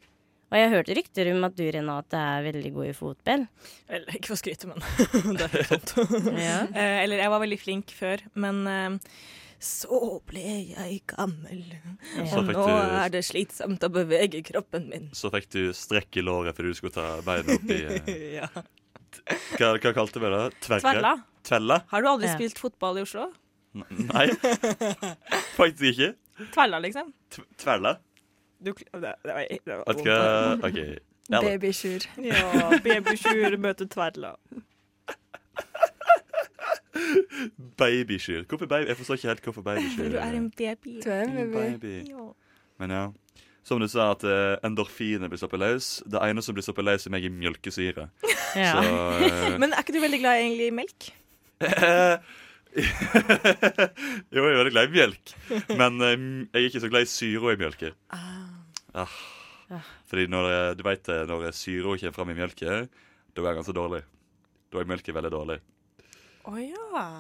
[0.54, 3.46] Og jeg har hørt rykter om at du, Renate, er veldig god i fotball.
[3.90, 4.84] Eller ikke for å skryte, men
[5.40, 6.12] det er helt sant.
[6.44, 6.60] Ja.
[6.70, 9.16] Eh, eller jeg var veldig flink før, men eh,
[9.64, 9.98] så
[10.30, 10.44] ble
[10.76, 11.64] jeg gammel.
[11.74, 12.28] ja.
[12.38, 12.70] Og nå du-
[13.02, 15.10] er det slitsomt å bevege kroppen min.
[15.18, 18.14] Så fikk du strekk i låret fordi du skulle ta beina opp i eh,
[18.44, 18.50] ja.
[19.58, 20.44] hva, hva kalte vi det?
[20.68, 20.84] Tverre?
[20.86, 21.16] Tvella.
[21.50, 21.82] Tvella?
[21.90, 22.38] Har du aldri Ja.
[22.38, 23.32] spilt fotball i Oslo?
[23.74, 24.28] N- Nei,
[25.58, 26.14] faktisk ikke.
[26.54, 27.10] Tvella, liksom?
[27.34, 27.96] T Tvella?
[28.64, 30.80] Du, det, det var, det var Vet du hva OK.
[31.32, 31.40] Ja.
[31.42, 32.04] Babysjur.
[32.30, 34.34] Ja, babysjur møter tverla.
[37.78, 38.44] babysjur.
[38.50, 38.88] Hvorfor baby?
[38.88, 40.10] Jeg forstår ikke helt hvorfor babysjur.
[40.14, 41.00] Du er en baby.
[41.04, 41.54] Du er en baby.
[41.58, 42.10] baby.
[42.12, 42.28] Ja.
[42.80, 43.06] Men ja.
[43.64, 45.90] Som du sa, at uh, endorfiner blir sluppet løs.
[46.12, 48.10] Det ene som blir sluppet løs, er meg i mjølkesyre.
[48.54, 48.76] Ja.
[48.78, 48.82] Så
[49.26, 51.08] eh, Men er ikke du veldig glad egentlig i melk?
[52.78, 55.32] Jo, jeg er veldig glad i melk,
[55.74, 56.14] Men eh,
[56.54, 57.90] jeg er ikke så glad i syra i mjølka.
[58.14, 58.53] Ah.
[60.10, 62.82] Fordi når eh, du vet, det, når syra kommer fram i mjølka,
[63.34, 64.04] da er den ganske dårlig.
[64.74, 65.60] Da er mjølka veldig dårlig.
[66.44, 67.14] Å ja.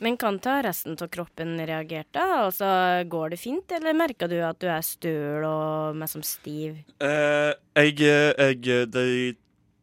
[0.00, 2.46] Men kan ta resten av kroppen reagert, da?
[2.46, 2.66] Altså,
[3.12, 6.80] går det fint, eller merker du at du er støl og meg som stiv?
[7.04, 9.36] Eh, jeg, eh, jeg De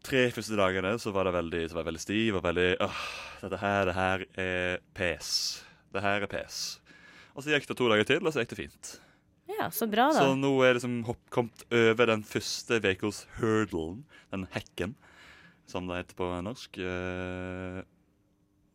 [0.08, 3.02] tre første dagene så var det veldig, så var jeg veldig stiv og veldig Åh,
[3.44, 5.30] dette her, det her er pes.
[5.94, 6.62] Det her er pes.
[7.36, 8.98] Og så gikk det to dager til, og så gikk det fint.
[9.58, 10.22] Ja, så bra, da.
[10.22, 14.94] Så nå er det som hopp, kommet over den første ukas hurdlen, den hekken,
[15.70, 16.78] som det heter på norsk.
[16.78, 17.80] Eh,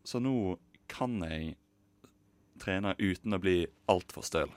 [0.04, 0.56] så nå
[0.90, 1.54] kan jeg
[2.62, 4.50] trene uten å bli altfor støl.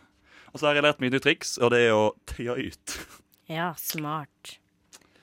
[0.54, 2.98] Og så har jeg lært mye nytt triks, og det er å tøye ut.
[3.46, 4.56] Ja, smart.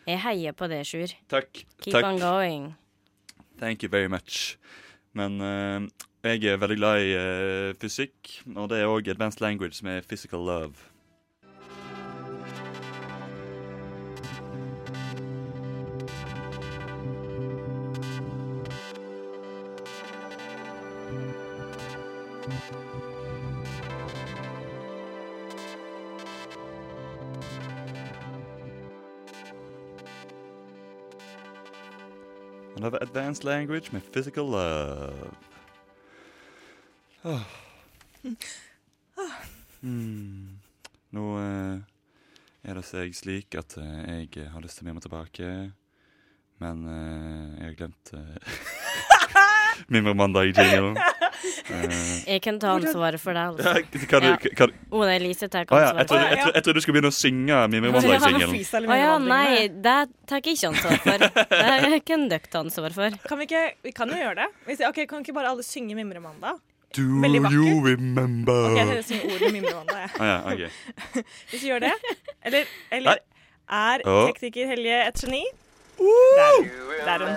[0.06, 1.10] Jeg heier på det, Sjur.
[1.26, 1.64] Takk.
[1.82, 2.04] Keep Takk.
[2.06, 2.68] on going.
[3.58, 4.60] Thank you very much.
[5.10, 5.88] Men uh,
[6.22, 10.46] jeg er veldig glad i uh, fysikk, og det er òg advanced language med physical
[10.46, 10.91] love.
[22.42, 22.58] Another
[33.00, 35.30] advanced language med physical love.
[37.24, 37.40] Oh.
[39.80, 40.58] Mm.
[41.10, 41.78] Nå eh,
[42.64, 45.70] er det seg slik at eh, jeg har lyst til å med meg tilbake,
[46.58, 48.14] men eh, jeg har glemt.
[48.18, 48.36] Eh,
[52.26, 54.06] Jeg kan ta ansvaret for det, ja, altså.
[54.10, 54.36] kan du, Ja.
[54.56, 56.30] kan, Oda Elise tar ja, ansvaret trodde, det.
[56.30, 58.52] jeg, trodde, jeg trodde du skulle begynne å synge Mimremandag-singelen.
[58.54, 59.96] freestyle Å ja, nei, det
[60.30, 61.26] tar jeg ikke ansvar for.
[61.92, 63.16] Det kan dere ta ansvar for.
[63.28, 64.48] Kan vi ikke Vi kan jo gjøre det.
[64.68, 66.60] Hvis, ok, Kan ikke bare alle synge Mimremandag?
[66.92, 68.72] Do you remember?
[68.72, 70.10] Ok, Jeg synger ordet Mimremandag, jeg.
[70.20, 70.68] Ah, ja, okay.
[71.50, 71.92] Hvis vi gjør det.
[72.44, 73.22] Eller, eller
[73.72, 74.26] er oh.
[74.28, 75.44] tekniker Helje et geni?
[75.98, 76.68] Der,
[77.04, 77.36] der er hun.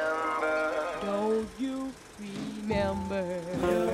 [1.05, 3.84] Don't you remember?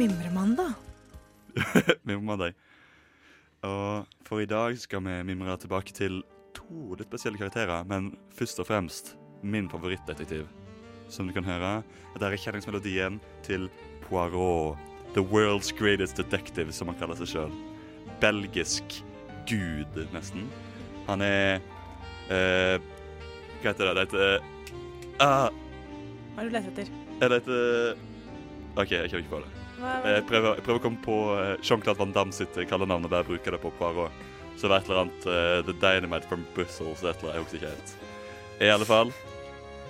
[0.00, 0.72] Mimremandag.
[2.08, 2.54] Mimremandag.
[3.62, 6.22] Og for i dag skal vi mimre tilbake til
[6.56, 9.12] to litt spesielle karakterer, men først og fremst
[9.44, 10.46] min favorittdetektiv.
[11.12, 11.82] Som du kan høre,
[12.14, 13.68] dette er kjenningsmelodien til
[14.06, 14.80] Poirot.
[15.12, 17.54] The world's greatest detective, som han kaller seg sjøl.
[18.24, 19.02] Belgisk
[19.50, 20.48] gud, nesten.
[21.10, 21.60] Han er
[22.32, 22.76] eh,
[23.60, 23.94] Hva heter det?
[23.94, 24.36] Det heter
[25.20, 25.50] ah,
[26.32, 26.94] Hva er det du leter etter?
[27.20, 28.06] Det leter
[28.78, 29.59] OK, jeg kommer ikke på det.
[29.80, 32.68] Hva, Eh, Jeg prøver, jeg prøver å komme på eh, Jean-Claude Van Damme sitt eh,
[32.68, 34.12] kallenavn og bruker bruke det på Poirot.
[34.56, 37.00] Så det var et eller annet uh, The Dynamite from Brussels.
[37.00, 37.92] Et eller annet, jeg husker ikke helt.
[38.60, 39.12] I alle fall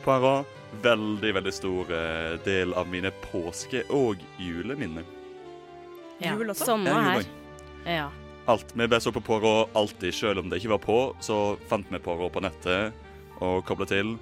[0.05, 0.57] Poirot.
[0.85, 5.03] Veldig, veldig stor uh, del av mine påske- og juleminner.
[6.21, 6.37] Ja.
[6.37, 6.69] Jul også?
[6.69, 7.27] Samme her.
[7.83, 8.07] Ja.
[8.47, 8.71] Alt.
[8.77, 10.99] Vi bare så på Poirot alltid, selv om det ikke var på.
[11.19, 12.95] Så fant vi Poirot på nettet
[13.43, 14.15] og kobla til.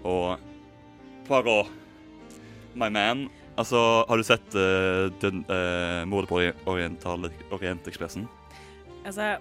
[0.00, 0.40] Og
[1.28, 1.68] Poirot,
[2.72, 3.26] my man.
[3.60, 8.24] Altså, har du sett uh, den, uh, mordet på Ori- Oriental, Orientekspressen?
[9.04, 9.34] Altså,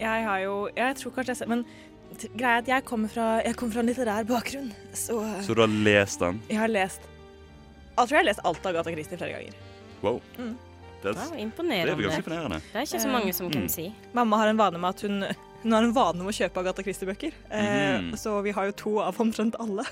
[0.00, 1.62] jeg har jo Jeg tror kanskje jeg ser Men
[2.36, 5.60] greia er at jeg kommer fra, jeg kommer fra en litterær bakgrunn, så Så du
[5.64, 6.40] har lest den?
[6.48, 9.54] jeg har lest Jeg tror jeg har lest alt av Agatha Christie flere ganger.
[10.04, 10.18] Wow.
[10.38, 10.54] Mm.
[11.02, 11.96] Det, er- det er imponerende.
[12.02, 12.58] ganske imponerende.
[12.72, 13.68] Det er ikke så mange som kan Mm.
[13.72, 13.86] si.
[14.12, 15.24] Mamma har en vane med at hun
[15.62, 17.32] hun har en vane med å kjøpe Agatha Christie-bøker.
[17.50, 18.12] Eh, Mhm.
[18.16, 19.84] så vi har jo to av omtrent alle.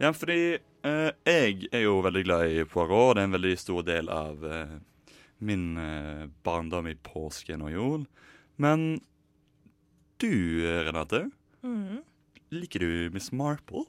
[0.00, 3.84] Ja, fordi eh, jeg er jo veldig glad i Poirot, det er en veldig stor
[3.86, 4.76] del av eh,
[5.44, 8.06] min eh, barndom i påsken og jul.
[8.60, 9.00] Men
[10.20, 10.32] du,
[10.84, 11.26] Renate,
[11.64, 12.00] mm.
[12.52, 13.86] liker du Miss Marple?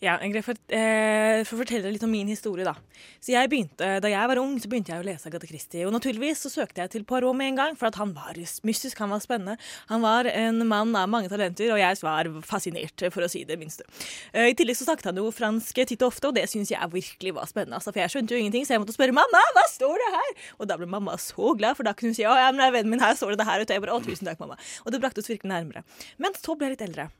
[0.00, 2.72] Ja, for, eh, for å fortelle litt om min historie, da.
[3.20, 5.84] Så jeg begynte, Da jeg var ung, så begynte jeg å lese Agatha Christie.
[5.84, 8.32] Og naturligvis så søkte jeg til Poirot med en gang, for at han var
[8.64, 9.58] mystisk, han var spennende.
[9.90, 13.58] Han var en mann av mange talenter, og jeg var fascinert, for å si det
[13.58, 13.84] minste.
[14.32, 16.80] Eh, I tillegg så snakket han jo fransk titt og ofte, og det syns jeg
[16.90, 17.76] virkelig var spennende.
[17.76, 20.34] Altså, for jeg skjønte jo ingenting, så jeg måtte spørre mamma hva står det her?
[20.60, 22.88] Og da ble mamma så glad, for da kunne hun si å, ja, men vennen
[22.88, 23.76] min, her står det det her ute.
[23.76, 24.56] Jeg bare, å, tusen takk, mamma.
[24.86, 25.84] Og det brakte oss virkelig nærmere.
[26.16, 27.10] Men så ble jeg litt eldre,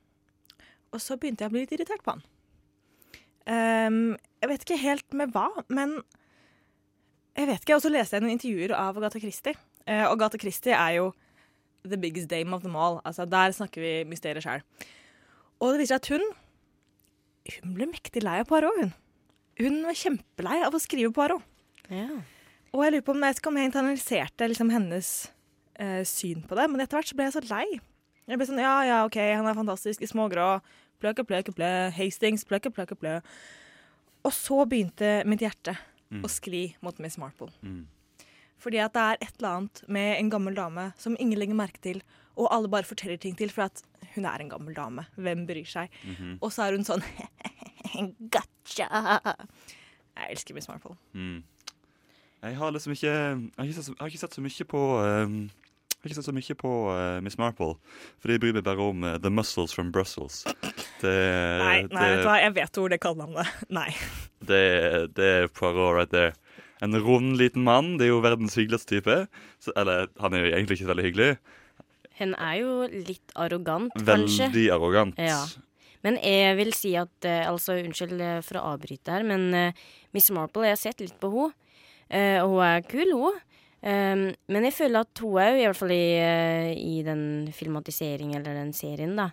[0.97, 2.25] og så begynte jeg å bli litt irritert på han.
[3.49, 5.99] Ehm, jeg vet ikke helt med hva, men
[7.39, 7.79] jeg vet ikke.
[7.79, 9.57] Og så leste jeg noen intervjuer av Agatha Christie.
[9.87, 11.11] Uh, Agatha Christie er jo
[11.89, 13.01] the biggest dame of them all.
[13.05, 14.65] Altså, der snakker vi mysteriet sjøl.
[15.61, 16.31] Og det viser seg at hun
[17.51, 18.91] Hun ble mektig lei av Poirot, hun.
[19.59, 21.43] Hun var kjempelei av å skrive Poirot.
[21.89, 22.21] Ja.
[22.71, 25.09] Og jeg lurer på om jeg, om jeg internaliserte liksom hennes
[25.81, 27.65] eh, syn på det, men etter hvert så ble jeg så lei.
[28.29, 30.47] Jeg ble sånn, ja, ja, OK, han er fantastisk i smågrå.
[31.01, 31.71] Pløke, pløke, plø.
[31.97, 33.17] Hastings, pløke, pløke, plø.
[34.25, 35.77] Og så begynte mitt hjerte
[36.11, 36.25] Mm.
[36.27, 37.47] å skli mot Miss Marple.
[37.63, 37.85] Mm.
[38.59, 41.79] Fordi at det er et eller annet med en gammel dame som ingen legger merke
[41.81, 42.01] til,
[42.37, 43.83] og alle bare forteller ting til, for at
[44.17, 45.07] hun er en gammel dame.
[45.17, 45.89] Hvem bryr seg?
[46.05, 46.39] Mhm.
[46.43, 47.03] Og så er hun sånn
[48.35, 48.89] Gotcha!
[50.17, 50.97] Jeg elsker Miss Marple.
[51.15, 51.43] Mm.
[52.43, 54.81] Jeg har liksom ikke Jeg har ikke sett så, har ikke sett så mye på
[55.05, 55.51] ehm,
[56.01, 57.75] Jeg har ikke sett så mye på uh, Miss Marple,
[58.25, 60.47] for jeg bryr meg bare om uh, The Muscles from Brussels.
[61.03, 61.13] Det,
[61.61, 62.37] Nei, nei, vet du det, hva?
[62.41, 63.91] jeg vet hvor det kallenavnet Nei.
[64.49, 64.63] det,
[65.13, 66.33] det er Poirot right there.
[66.81, 67.99] En rund, liten mann.
[68.01, 69.17] Det er jo verdens hyggeligste type.
[69.61, 71.29] Så, eller, han er jo egentlig ikke så veldig hyggelig.
[72.23, 74.49] Hun er jo litt arrogant, kanskje.
[74.49, 75.21] Veldig arrogant.
[75.21, 75.43] Ja.
[76.01, 79.85] Men jeg vil si at eh, Altså, unnskyld for å avbryte her, men uh,
[80.17, 81.53] Miss Marple, jeg har sett litt på henne.
[82.11, 83.37] Uh, og hun er kul, hun.
[83.81, 87.23] Um, men jeg føler at hun òg, i hvert fall i, eh, i den
[87.57, 89.31] filmatiseringen eller den serien, da,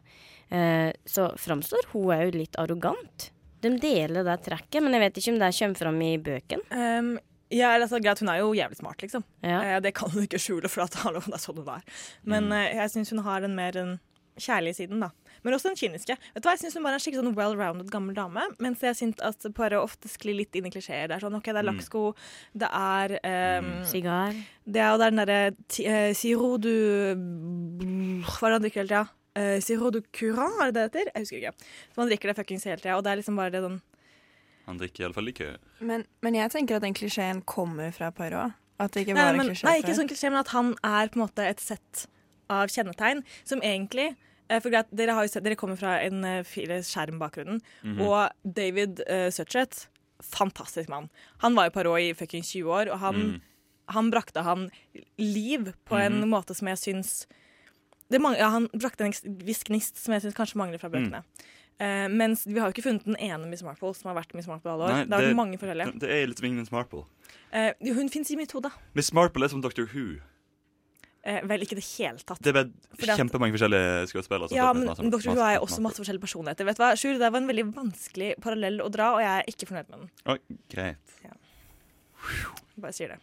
[0.53, 3.31] uh, så framstår hun òg litt arrogant.
[3.63, 6.63] De deler det trekket, men jeg vet ikke om det kommer fram i bøken.
[6.71, 7.11] Um,
[7.53, 9.23] ja, altså, greit, hun er jo jævlig smart, liksom.
[9.43, 9.59] Ja.
[9.63, 11.83] Uh, det kan hun ikke skjule, for at, hallo, det er sånn hun er.
[12.27, 13.97] Men eh, jeg syns hun har den mer den
[14.37, 15.11] kjærlige siden, da.
[15.47, 16.15] Men også den kyniske.
[16.35, 18.41] Vet du hva, Jeg syns hun bare er en skikkelig sånn well-rounded gammel dame.
[18.59, 21.07] Mens jeg syns at Poirot ofte sklir litt inn i klisjeer.
[21.07, 21.69] Det er sånn OK, det er Mm.
[21.69, 22.01] lakksko,
[22.51, 23.13] det er
[23.61, 24.35] um, Sigar.
[24.67, 25.39] Det er jo den derre
[25.79, 26.73] eh, Siro du
[28.27, 29.05] Hva er det han drikker hele tida?
[29.37, 31.11] Uh, Siro du Curan, er det det heter?
[31.13, 31.71] Jeg husker ikke.
[31.93, 33.79] Så han drikker det fuckings hele tida, og det er liksom bare det sånn
[34.67, 35.49] Han drikker iallfall ikke.
[35.79, 38.51] Men, men jeg tenker at den klisjeen kommer fra Poirot.
[38.83, 41.07] At det ikke Nei, men, en klisjé nei, ikke sånn klisjé, men at han er
[41.07, 42.07] på en måte et sett
[42.51, 47.61] av kjennetegn som egentlig Eh, For greit, dere, sett, dere kommer fra en eh, skjermbakgrunnen,
[47.83, 48.01] Mhm.
[48.01, 49.87] og David uh, Suchet,
[50.23, 51.09] fantastisk mann.
[51.39, 53.41] Han var jo Parot i fucking 20 år, og han, Mm.
[53.89, 54.69] han brakte han
[55.17, 56.29] liv på en Mhm.
[56.29, 57.25] måte som jeg syns
[58.09, 59.11] det mang- ja, Han brakte en
[59.45, 60.93] viss gnist som jeg syns kanskje mangler fra Mm.
[61.11, 61.23] bøkene.
[61.79, 64.47] Eh, mens vi har jo ikke funnet den ene Miss Marple som har vært Miss
[64.47, 64.89] Marple alle år.
[64.89, 65.91] Nei, det det- vært mange forskjellige.
[65.91, 67.05] Det, det er litt som Miss Marple.
[67.53, 68.71] Uh, hun fins i mitt hode.
[68.95, 69.85] Miss Marple er som Dr.
[69.85, 70.19] Who.
[71.27, 72.39] Eh, vel, ikke i det hele tatt.
[72.39, 72.69] Det er
[73.19, 74.47] kjempemange forskjellige skuespillere.
[74.55, 75.33] Ja, men Dr.
[75.33, 76.63] Who er også masse forskjellige personligheter.
[76.69, 79.49] Vet du hva, Sjur, Det var en veldig vanskelig parallell å dra, og jeg er
[79.51, 80.11] ikke fornøyd med den.
[80.31, 80.37] Oi,
[80.71, 81.17] greit.
[81.27, 83.19] Jeg bare sier det.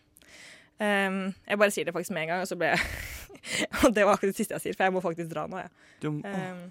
[0.74, 2.80] Um, jeg bare sier det faktisk med en gang, og så ble jeg
[3.84, 5.70] Og det var akkurat det siste jeg sier, for jeg må faktisk dra nå, jeg.
[6.02, 6.62] Du, Ehm,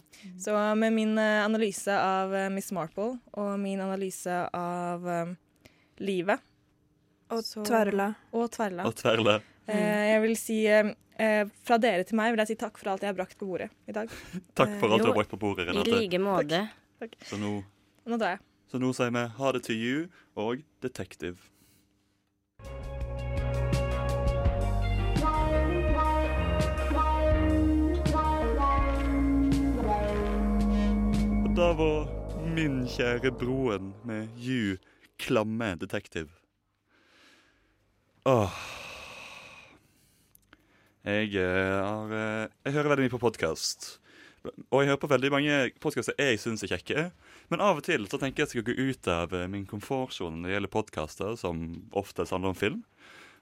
[0.41, 5.31] så med min eh, analyse av eh, Miss Marple og min analyse av um,
[6.01, 6.41] livet
[7.33, 8.11] Og Så- Tverla.
[8.33, 9.37] og Tverla og Tverle.
[9.69, 9.73] Uh,
[10.11, 10.57] Jeg vil si
[11.17, 13.37] eh, eh, Fra dere til meg vil jeg si takk for alt jeg har brakt
[13.39, 14.09] på bordet i dag.
[14.59, 16.65] Takk for alt du har brakt på bordet, I like måte.
[17.29, 17.57] Så nå,
[18.07, 18.39] Nå drar jeg.
[18.71, 19.97] så nå sier vi ha det til you
[20.39, 21.37] og Detective.
[31.43, 32.07] Og da var
[32.55, 34.77] min kjære broen med You,
[35.19, 36.29] klamme Detective.
[38.25, 38.72] Åh.
[41.03, 43.97] Jeg, er, eh, jeg hører veldig mye på podkast.
[44.71, 47.03] Og jeg hører på veldig mange podkaster jeg syns er kjekke.
[47.51, 49.65] Men av og til så tenker jeg at jeg skal gå ut av eh, min
[49.67, 52.79] komfortsone når det gjelder podkaster, som oftest handler om film.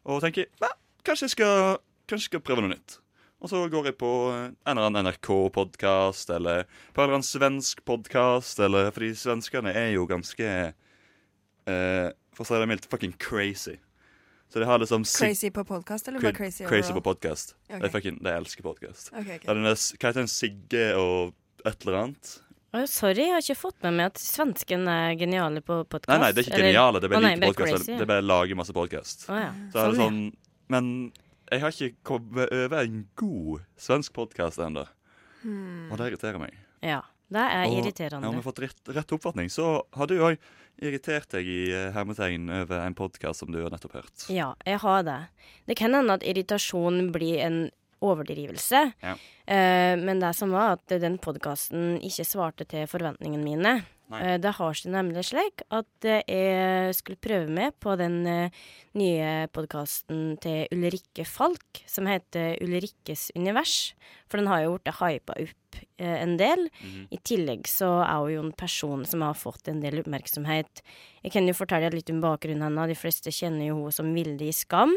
[0.09, 0.71] Og tenker "Hva,
[1.05, 1.77] kanskje jeg skal,
[2.09, 2.97] kanskje jeg skal prøve noe nytt.
[3.41, 7.29] Og så går jeg på eh, en eller annen NRK-podkast, eller på en eller annen
[7.29, 13.13] svensk podkast, eller Fordi svenskene er jo ganske eh, For å si det mildt fucking
[13.21, 13.77] crazy.
[14.51, 17.15] Så de har liksom Crazy på podkast, eller bare crazy crazy på overall?
[17.15, 17.53] podkast.
[17.69, 19.11] er De, fucking- de elsker podkast.
[19.13, 19.45] Ok, ok.
[19.47, 20.27] Ja, er s- Hva heter den?
[20.27, 21.33] Sigge og
[21.65, 22.39] et eller annet?
[22.73, 26.07] Oh, sorry, jeg har ikke fått med meg at svensken er geniale på podkast.
[26.07, 26.99] Nei, nei, det er ikke geniale.
[26.99, 27.85] Det er bare nei, like bare podcast.
[27.87, 29.25] Det er bare lager masse podkast.
[29.29, 29.51] Oh, ja.
[29.73, 30.21] Så er det sånn
[30.69, 31.11] Men
[31.51, 34.85] jeg har ikke kommet over en god svensk podkast ennå.
[35.43, 35.91] Hmm.
[35.91, 36.53] Og det irriterer meg.
[36.81, 37.01] Ja,
[37.31, 38.21] det er Og- irriterende.
[38.21, 40.37] Ja, Om jeg har fått rett, rett oppfatning, så har du òg
[40.81, 44.25] irritert deg i eh, hermetegn over en podkast som du har nettopp hørt.
[44.29, 45.19] Ja, jeg har det.
[45.67, 47.59] Det kan hende at irritasjon blir en
[48.01, 48.93] overdrivelse.
[49.01, 49.13] Ja.
[49.45, 53.73] Uh, men det som var at den podkasten ikke svarte til forventningene mine.
[54.11, 54.19] Nei.
[54.25, 58.61] Eh, det har seg nemlig slik at eh, jeg skulle prøve meg på den eh,
[58.99, 63.93] nye podkasten til Ulrikke Falk, som heter Ulrikkes univers.
[64.27, 66.65] For den har jo blitt hypa opp en del.
[66.83, 67.05] Mhm.
[67.15, 70.83] I tillegg så er hun jo en person som har fått en del oppmerksomhet.
[71.23, 72.91] Jeg kan jo fortelle litt om bakgrunnen hennes.
[72.91, 74.91] De fleste kjenner jo henne som Vilde i Skam.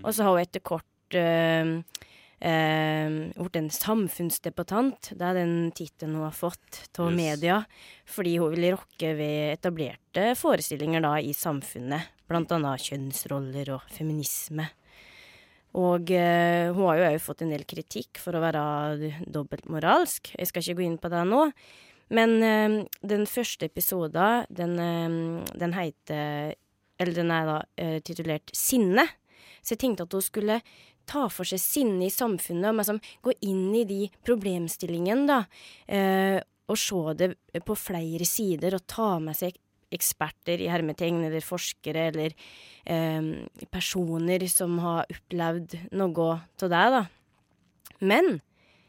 [0.00, 1.80] Og så har hun etter kort uh,
[2.40, 5.10] blitt en samfunnsdebattant.
[5.18, 7.16] Det er den tittelen hun har fått av Yes.
[7.16, 7.64] media.
[8.06, 12.08] Fordi hun vil rokke ved etablerte forestillinger da i samfunnet.
[12.28, 14.68] Blant annet kjønnsroller og feminisme.
[15.74, 18.62] Og eh, hun har jo òg fått en del kritikk for å være
[19.28, 20.32] dobbeltmoralsk.
[20.38, 21.42] Jeg skal ikke gå inn på det nå.
[22.10, 26.54] Men eh, den første episoden, den, eh, den heter
[26.98, 29.04] Eller den er da eh, titulert Sinne.
[29.62, 30.60] Så jeg tenkte at hun skulle
[31.08, 35.40] ta for seg sinne i samfunnet, og liksom gå inn i de problemstillingene, da.
[35.88, 37.30] Eh, og se det
[37.64, 39.56] på flere sider, og ta med seg
[39.94, 42.34] eksperter i hermetegn, eller forskere, eller
[42.84, 43.30] eh,
[43.72, 47.06] personer som har opplevd noe av det, da.
[48.04, 48.38] Men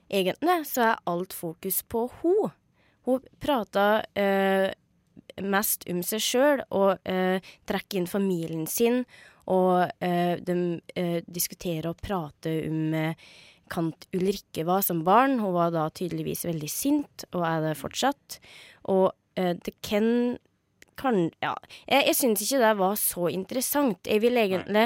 [0.10, 2.52] egentlig så er alt fokus på hun.
[3.08, 4.70] Hun prata eh,
[5.42, 9.04] mest om seg sjøl og eh, trekker inn familien sin.
[9.50, 10.58] Og eh, de
[10.96, 13.30] eh, diskuterer og prater om eh,
[13.70, 15.40] Kant Ulrikke var som barn.
[15.42, 18.40] Hun var da tydeligvis veldig sint, og er det fortsatt.
[18.90, 20.38] Og det kan
[21.00, 21.54] kan, ja.
[21.88, 24.10] Jeg, jeg syns ikke det var så interessant.
[24.10, 24.86] Jeg vil egentlig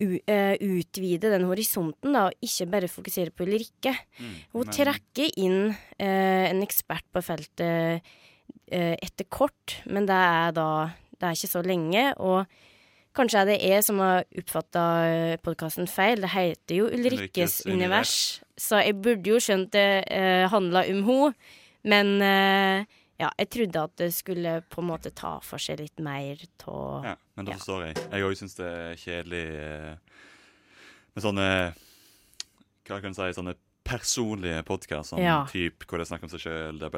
[0.00, 3.92] u, uh, utvide den horisonten, da, og ikke bare fokusere på Ulrikke.
[4.20, 10.16] Mm, Hun men- trekker inn uh, en ekspert på feltet uh, etter kort, men det
[10.16, 10.68] er da
[11.20, 12.46] Det er ikke så lenge, og
[13.16, 14.84] kanskje er det jeg som har oppfatta
[15.44, 16.20] podkasten feil.
[16.22, 18.14] Det heter jo Ulrikkes Ulrikkes univers,
[18.60, 21.34] så jeg burde jo skjønt det eh, handla om henne,
[21.90, 26.00] men eh, ja, jeg trodde at det skulle på en måte ta for seg litt
[26.00, 27.56] mer av Ja, men Ja.
[27.58, 27.96] forstår jeg.
[28.12, 30.20] Jeg òg syns det er kjedelig eh,
[31.14, 31.48] med sånne
[32.86, 33.54] Hva kan jeg si Sånne
[33.90, 35.16] personlige podkaster.
[35.16, 35.44] Sånn Ja.
[35.50, 36.78] typ hvor de snakker om seg sjøl.
[36.78, 36.90] Det,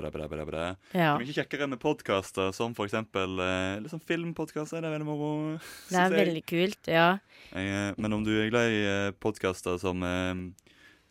[0.52, 0.76] det.
[0.94, 4.82] Ja, Mye kjekkere med podkaster som for eksempel eh, liksom filmpodkaster.
[4.82, 5.30] Det er veldig moro.
[5.92, 6.90] det er veldig kult.
[6.90, 7.18] Ja.
[7.52, 10.04] Jeg, eh, men om du er glad i eh, podkaster som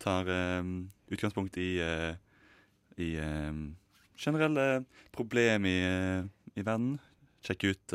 [0.02, 0.26] tar
[1.12, 1.78] utgangspunkt i
[2.98, 3.10] i
[4.18, 5.78] generelle problem i,
[6.58, 6.98] i verden.
[7.42, 7.94] Sjekk ut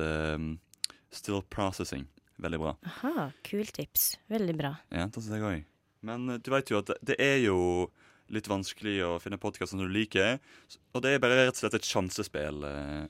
[1.12, 2.08] Still Processing.
[2.40, 2.76] Veldig bra.
[2.86, 4.14] Aha, kult tips.
[4.32, 4.76] Veldig bra.
[4.94, 5.77] Ja, det synes jeg òg.
[6.08, 7.60] Men eh, du vet jo at det, det er jo
[8.32, 10.40] litt vanskelig å finne podkast som du liker.
[10.96, 12.64] Og det er bare rett og slett et sjansespill.
[12.68, 13.08] eh.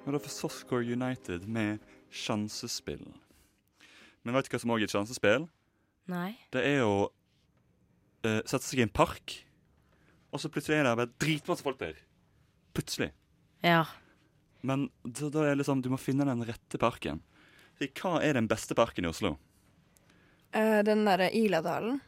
[0.00, 1.78] Og det er for Softcore United med
[2.10, 3.04] sjansespill.
[4.24, 5.44] Men vet du hva som òg er et sjansespill?
[6.10, 6.34] Nei.
[6.54, 9.36] Det er å uh, sette seg i en park,
[10.30, 11.98] og så plutselig er det bare dritmasse folk der.
[12.76, 13.10] Plutselig.
[13.66, 13.84] Ja.
[14.66, 17.22] Men da, da er det liksom, du må finne den rette parken.
[17.78, 19.36] Så Hva er den beste parken i Oslo?
[20.54, 22.00] Uh, den derre Iladalen.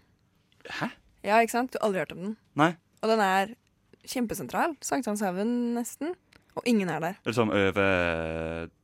[0.81, 0.93] Hæ?
[1.23, 1.73] Ja, ikke sant?
[1.73, 2.37] Du har aldri hørt om den.
[2.59, 2.73] Nei.
[3.03, 3.55] Og den er
[4.09, 4.75] kjempesentral.
[4.83, 6.17] Sankthanshaugen, nesten.
[6.59, 7.21] Og ingen er der.
[7.23, 7.83] Er det sånn over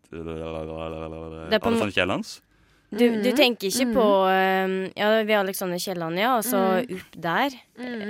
[0.08, 2.38] Er er Alexander Kiellands?
[2.90, 3.36] Du, du Mhm.
[3.36, 3.94] tenker ikke Mhm.
[3.94, 6.96] på um, Ja, har Alexander Kielland, ja, og så Mhm.
[6.96, 7.50] opp der.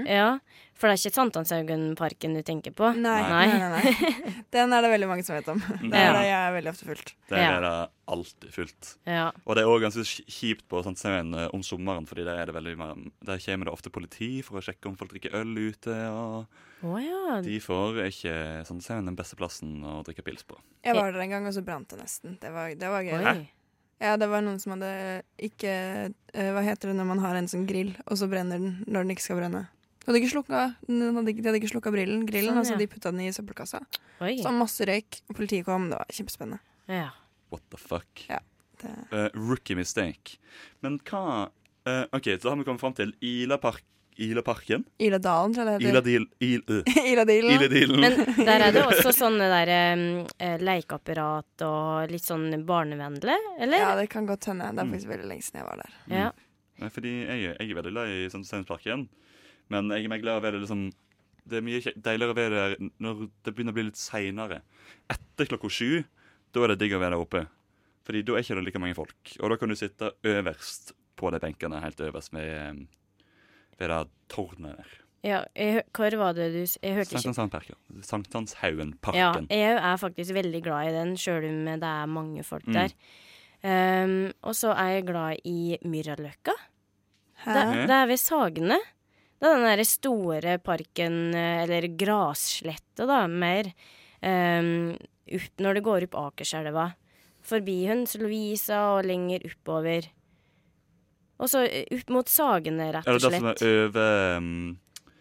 [0.07, 0.39] Ja.
[0.79, 2.95] For det er ikke Sankthanshaugenparken du tenker på?
[2.95, 3.47] Nei, Nei.
[3.49, 4.45] nei, nei, nei.
[4.55, 5.59] Den er det veldig mange som vet om.
[5.59, 6.05] Det Ja.
[6.07, 7.13] er det jeg er veldig ofte fullt.
[7.29, 8.97] Der er det alltid fullt.
[9.05, 9.33] Ja.
[9.45, 12.55] Og det er òg ganske kjipt på Sankthanshaugen eh, om sommeren, fordi der, er det
[12.55, 12.77] veldig,
[13.25, 15.91] der kommer det ofte politi for å sjekke om folk drikker øl ute.
[16.09, 16.47] og
[16.85, 17.41] oh, ja.
[17.43, 20.55] De får ikke Sankthanshaugen den beste plassen å drikke pils på.
[20.85, 22.39] Jeg var der en gang, og så brant det nesten.
[22.39, 23.27] Det var, det var gøy.
[23.27, 23.49] Oi.
[23.99, 24.91] Ja, det var noen som hadde
[25.43, 25.73] ikke
[26.07, 29.05] eh, Hva heter det når man har en sånn grill, og så brenner den når
[29.07, 29.65] den ikke skal brenne?
[29.99, 32.63] De hadde ikke slukka, hadde ikke, de hadde ikke slukka brillen, grillen, Sånn, ja.
[32.63, 33.83] altså de putta den i søppelkassa.
[34.25, 34.39] Oi.
[34.41, 35.91] Så masse røyk, og politiet kom.
[35.91, 36.63] Det var kjempespennende.
[36.89, 37.11] Ja.
[37.53, 38.23] What the fuck?
[38.81, 40.39] Det, uh, rookie mistake.
[40.81, 43.85] Men hva uh, OK, så har vi kommet fram til Ila Park,
[44.19, 44.83] Ilaparken.
[44.99, 46.07] Iladalen, tror jeg det Ila heter.
[46.09, 46.25] Deal...
[46.43, 47.99] Il, uh.
[48.03, 48.17] Men
[48.49, 50.05] der er det også sånne der um,
[50.43, 53.79] eh, lekeapparat og litt sånn barnevennlig, eller?
[53.85, 54.71] Ja, det kan godt hende.
[54.75, 54.95] Det er Mm.
[54.97, 55.95] faktisk veldig lenge siden jeg var der.
[56.11, 56.31] Ja.
[56.79, 59.07] Nei, fordi jeg, jeg er veldig glad i Sankthansparken,
[59.75, 60.89] men jeg er mer glad i å være liksom
[61.49, 64.59] Det er mye deiligere å være der når det begynner å bli litt seinere.
[65.09, 66.03] Etter klokka sju,
[66.53, 67.41] da er det digg å være der oppe.
[68.05, 69.33] Fordi da er ikke det like mange folk.
[69.41, 72.83] Og da kan du sitte øverst på de benkene, helt øverst ved,
[73.79, 74.97] ved det tårnet der.
[75.25, 77.77] ja jeg, hvor var det du Jeg hørte ikke Sankthansparken.
[79.51, 82.73] Ja, jeg er faktisk veldig glad i den, sjøl om det er mange folk Mm.
[82.75, 82.95] der.
[83.59, 86.55] Um, og så er jeg glad i Myraløkka.
[87.45, 88.79] Det, det er ved Sagene.
[89.39, 93.71] Det er den derre store parken, eh, eller grassletta, da, mer.
[94.23, 94.97] Um,
[95.63, 96.95] når det går opp Akerselva.
[97.43, 100.09] Forbi Hønse Lovisa og lenger oppover.
[101.39, 103.63] Og så ut mot Sagene, rett og Er og det det som slett.
[103.63, 104.79] er over um,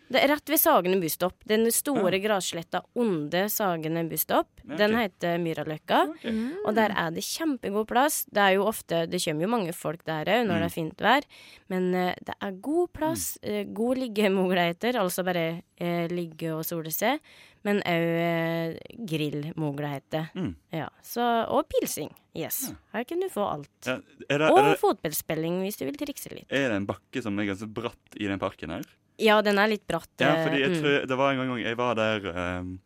[0.09, 1.35] Det er rett ved Sagene busstopp.
[1.47, 4.77] Den store grassletta under Sagene busstopp, Ja, okay.
[4.77, 5.99] den heter Myraløkka.
[6.13, 6.25] ok.
[6.65, 8.25] Og der er det kjempegod plass.
[8.31, 10.61] Det er jo ofte Det kommer jo mange folk der òg når Mm.
[10.61, 11.21] det er fint vær.
[11.69, 16.91] Men uh, det er god plass, uh, god liggemuligheter, altså bare uh, ligge og sole
[16.91, 17.19] seg.
[17.63, 20.29] Men òg uh, grillmuligheter.
[20.35, 20.53] Mm.
[20.71, 22.11] Ja, så, og pilsing.
[22.37, 22.69] Yes.
[22.69, 22.75] Ja.
[22.99, 23.69] Her kan du få alt.
[23.85, 23.97] Ja,
[24.29, 26.47] er, det, Og er, det, fotballspilling hvis du vil trikse litt.
[26.51, 28.83] er det en bakke som er ganske bratt i den parken her?
[29.17, 30.12] Ja, den er litt bratt.
[30.21, 30.77] Ja, eh, fordi jeg mm.
[30.82, 32.77] tror Det var en gang jeg var der um,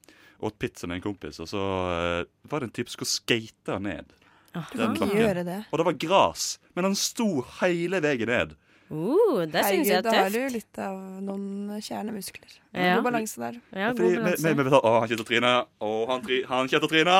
[0.47, 3.79] åt pizza med en kompis, og så uh, var det en type som skulle skate
[3.83, 4.17] ned.
[4.51, 5.61] Du kan ikke gjøre det.
[5.71, 7.29] Og det var gras, men han sto
[7.61, 8.55] hele veien ned.
[8.91, 10.11] Uh, det syns jeg er tøft.
[10.11, 12.55] da har du litt av noen kjernemuskler.
[12.75, 12.97] Ja.
[12.97, 13.59] God balanse der.
[13.71, 14.55] Ja, god balanse.
[14.59, 15.53] vi, Å, han kjetter Trine.
[15.79, 17.19] Å, han, tri, han kjetter Trine.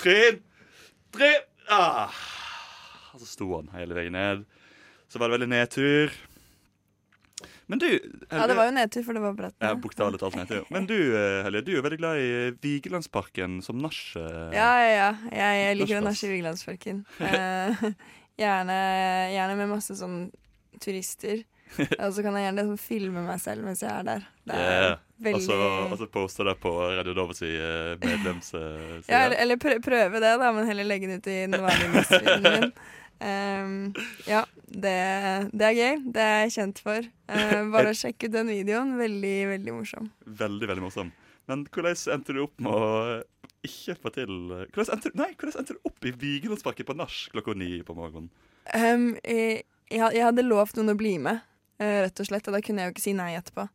[0.00, 0.40] Trin!
[1.12, 1.50] Trin!
[1.72, 2.22] Ah.
[3.12, 4.46] Og så sto han hele veien ned.
[5.12, 6.16] Så var det veldig nedtur.
[7.66, 7.88] Men du
[8.30, 9.56] Ja, det var jo nedtur, for det var bratt.
[9.62, 10.66] Ja, bokstavelig talt nedtur.
[10.74, 10.96] Men du,
[11.46, 14.02] Helge, du er veldig glad i eh, Vigelandsparken som nach.
[14.20, 14.50] eh.
[14.56, 15.08] Ja, ja, ja.
[15.30, 17.04] Jeg, jeg liker å nasje i Vigelandsparken.
[17.34, 17.88] Eh,
[18.38, 18.76] gjerne,
[19.30, 20.28] gjerne med masse sånn
[20.82, 21.44] turister.
[22.02, 24.30] Og så kan jeg gjerne liksom filme meg selv mens jeg er der.
[24.44, 25.00] Det er Yeah.
[25.24, 29.04] Veldig så og så poste det på Radio Novas uh, medlemsside.
[29.06, 32.42] ja, eller, eller prøve det, da, men heller legge det ut i den vanlige newsfeeden
[32.42, 32.72] min.
[33.20, 33.92] Um,
[34.28, 34.94] ja, det,
[35.52, 36.00] det er gøy.
[36.14, 37.10] Det er jeg kjent for.
[37.30, 38.96] Uh, bare sjekke ut den videoen.
[39.00, 40.10] Veldig, veldig morsom.
[40.26, 41.12] Veldig, veldig morsom.
[41.50, 43.22] Men hvordan endte du opp med å
[43.64, 44.32] ikke få til
[44.72, 48.30] Hvordan endte, nei, hvordan endte du opp i Vigelandsparken på nach klokka ni på morgenen?
[48.72, 51.42] Um, jeg, jeg hadde lovt noen å bli med,
[51.82, 52.48] eh, rett og slett.
[52.48, 53.68] Og da kunne jeg jo ikke si nei etterpå.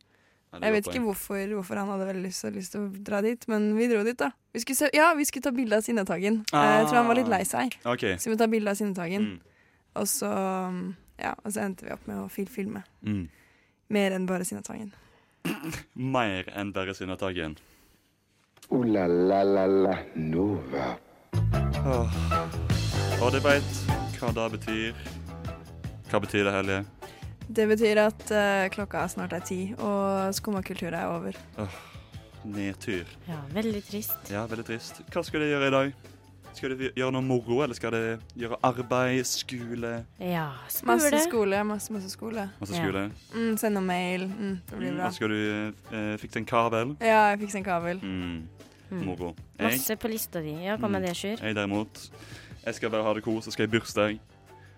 [0.50, 3.68] Jeg vet ikke hvorfor, hvorfor han hadde veldig lyst, lyst til å dra dit, men
[3.78, 4.32] vi dro dit, da.
[4.54, 6.40] Vi skulle se, ja, vi skulle ta bilde av Sinnetagen.
[6.50, 6.80] Ah.
[6.80, 8.18] Jeg tror han var litt lei seg, Okay.
[8.18, 9.28] så vi ta bilde av Sinnetagen.
[9.36, 9.60] Mm.
[10.00, 10.32] Og så
[11.20, 12.82] ja, og så endte vi opp med å fil filme.
[13.06, 13.28] Mm.
[13.94, 14.94] Mer enn bare Sinnetagen.
[16.18, 17.58] mer enn bare Sinnetagen.
[18.70, 20.96] Ooh la la la la Nova.
[21.86, 22.20] Åh.
[23.20, 23.82] Og du veit
[24.20, 25.04] hva det betyr.
[26.10, 26.80] Hva betyr det, Helje?
[27.50, 31.34] Det betyr at uh, klokka snart er ti, og skummakultur er over.
[32.46, 33.10] Nedtur.
[33.28, 34.30] Ja, veldig trist.
[34.32, 35.02] Ja, veldig trist.
[35.12, 35.92] Hva skal dere gjøre i dag?
[36.56, 39.92] Skal dere gjøre noe moro, eller skal dere gjøre arbeid, skole?
[40.22, 40.46] Ja,
[40.88, 41.24] Masse skole.
[41.26, 42.46] skole, masse, masse skole.
[42.62, 42.84] Masse Ja.
[42.86, 43.04] skole?
[43.36, 44.28] Mm, send noe mail.
[44.30, 45.08] Mm, det blir Mm, bra.
[45.10, 46.96] Mm, skal du uh, fikse en kabel?
[47.02, 48.00] Ja, jeg fikser en kabel.
[48.04, 48.48] Mm,
[48.92, 49.06] Mm.
[49.06, 49.36] moro.
[49.60, 50.54] Jeg, Masse på lista di.
[50.66, 51.38] Ja, hva med det, Sjur?
[51.42, 52.10] jeg derimot,
[52.66, 54.20] jeg skal bare ha det kos, så skal jeg i bursdag.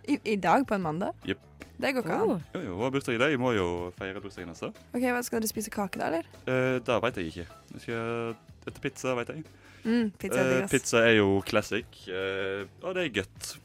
[0.08, 1.14] I, I dag, på en mandag?
[1.28, 1.39] Yep.
[1.82, 2.30] Det går ikke an.
[2.30, 2.41] Oh.
[2.54, 3.32] Jo, jo, hun har bursdag i dag.
[3.32, 4.60] Jeg må jo feire bursdagen hennes.
[4.60, 4.68] da.
[4.93, 6.28] Ok, hva Skal dere spise kake, da, eller?
[6.45, 7.45] Eh, det veit jeg ikke.
[7.74, 8.36] Jeg skal
[8.68, 9.43] etter pizza, veit jeg.
[9.84, 13.58] Mm, pizza er Eh, pizza er jo classic, eh, og det er godt.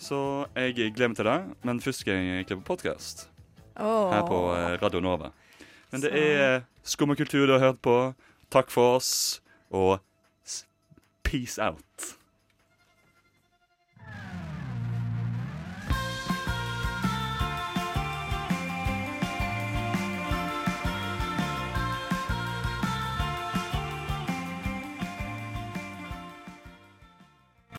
[0.00, 3.28] Så jeg gleder meg til det, men først skal jeg klippe podkast
[3.76, 4.10] Oh.
[4.12, 4.40] her på
[4.82, 5.30] Radio Nova.
[5.92, 8.14] Men det Så- er skummakultur kultur du har hørt på.
[8.50, 9.40] Takk for oss,
[9.70, 10.00] og
[11.22, 12.16] peace out.